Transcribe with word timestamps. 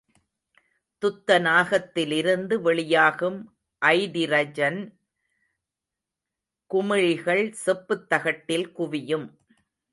துத்தநாகத்திலிருந்து 1.01 2.55
வெளியாகும் 2.61 3.39
அய்டிரஜன் 3.85 4.81
குமிழிகள் 6.71 7.51
செப்புத் 7.65 8.09
தகட்டில் 8.09 8.71
குவியும். 8.71 9.27